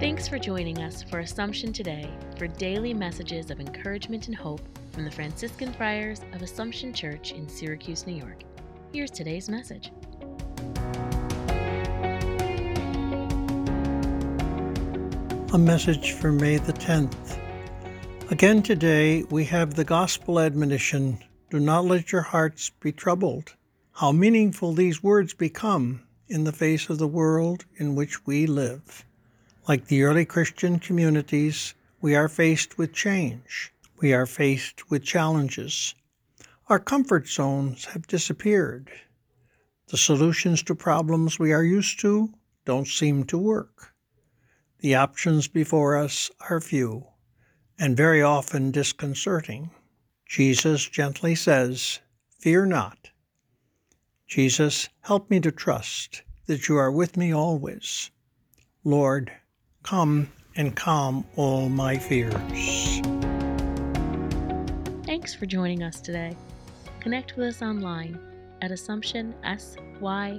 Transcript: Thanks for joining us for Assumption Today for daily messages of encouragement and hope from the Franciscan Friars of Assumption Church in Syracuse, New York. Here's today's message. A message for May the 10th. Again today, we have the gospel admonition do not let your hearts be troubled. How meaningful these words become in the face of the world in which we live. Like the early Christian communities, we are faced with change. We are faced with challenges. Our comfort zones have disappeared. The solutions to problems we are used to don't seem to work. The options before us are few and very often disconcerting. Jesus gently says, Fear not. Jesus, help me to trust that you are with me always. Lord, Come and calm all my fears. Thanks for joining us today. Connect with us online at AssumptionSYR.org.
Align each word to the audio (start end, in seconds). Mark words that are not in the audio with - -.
Thanks 0.00 0.26
for 0.26 0.38
joining 0.38 0.78
us 0.78 1.02
for 1.02 1.18
Assumption 1.18 1.74
Today 1.74 2.10
for 2.38 2.46
daily 2.46 2.94
messages 2.94 3.50
of 3.50 3.60
encouragement 3.60 4.28
and 4.28 4.34
hope 4.34 4.62
from 4.92 5.04
the 5.04 5.10
Franciscan 5.10 5.74
Friars 5.74 6.22
of 6.32 6.40
Assumption 6.40 6.94
Church 6.94 7.32
in 7.32 7.46
Syracuse, 7.46 8.06
New 8.06 8.14
York. 8.16 8.42
Here's 8.94 9.10
today's 9.10 9.50
message. 9.50 9.92
A 15.52 15.58
message 15.58 16.12
for 16.12 16.32
May 16.32 16.56
the 16.56 16.72
10th. 16.72 17.36
Again 18.30 18.62
today, 18.62 19.24
we 19.24 19.44
have 19.44 19.74
the 19.74 19.84
gospel 19.84 20.40
admonition 20.40 21.22
do 21.50 21.60
not 21.60 21.84
let 21.84 22.10
your 22.10 22.22
hearts 22.22 22.70
be 22.80 22.90
troubled. 22.90 23.54
How 23.92 24.12
meaningful 24.12 24.72
these 24.72 25.02
words 25.02 25.34
become 25.34 26.00
in 26.26 26.44
the 26.44 26.52
face 26.52 26.88
of 26.88 26.96
the 26.96 27.06
world 27.06 27.66
in 27.76 27.94
which 27.94 28.24
we 28.24 28.46
live. 28.46 29.04
Like 29.68 29.86
the 29.86 30.02
early 30.04 30.24
Christian 30.24 30.78
communities, 30.80 31.74
we 32.00 32.16
are 32.16 32.28
faced 32.28 32.76
with 32.78 32.92
change. 32.94 33.72
We 34.00 34.12
are 34.14 34.24
faced 34.26 34.90
with 34.90 35.04
challenges. 35.04 35.94
Our 36.68 36.78
comfort 36.80 37.28
zones 37.28 37.84
have 37.86 38.06
disappeared. 38.08 38.90
The 39.88 39.96
solutions 39.98 40.62
to 40.64 40.74
problems 40.74 41.38
we 41.38 41.52
are 41.52 41.62
used 41.62 42.00
to 42.00 42.32
don't 42.64 42.88
seem 42.88 43.24
to 43.24 43.36
work. 43.38 43.94
The 44.78 44.94
options 44.96 45.46
before 45.46 45.94
us 45.96 46.30
are 46.48 46.60
few 46.60 47.06
and 47.78 47.96
very 47.96 48.22
often 48.22 48.70
disconcerting. 48.72 49.70
Jesus 50.26 50.88
gently 50.88 51.34
says, 51.36 52.00
Fear 52.40 52.66
not. 52.66 53.10
Jesus, 54.26 54.88
help 55.02 55.28
me 55.30 55.38
to 55.40 55.52
trust 55.52 56.22
that 56.46 56.66
you 56.68 56.76
are 56.76 56.90
with 56.90 57.16
me 57.16 57.32
always. 57.32 58.10
Lord, 58.84 59.30
Come 59.82 60.30
and 60.56 60.74
calm 60.76 61.24
all 61.36 61.68
my 61.68 61.96
fears. 61.98 62.34
Thanks 65.06 65.34
for 65.34 65.46
joining 65.46 65.82
us 65.82 66.00
today. 66.00 66.36
Connect 67.00 67.36
with 67.36 67.48
us 67.48 67.62
online 67.62 68.18
at 68.62 68.70
AssumptionSYR.org. 68.70 70.36